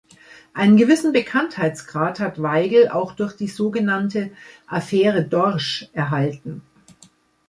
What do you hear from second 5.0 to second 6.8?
Dorsch" erhalten.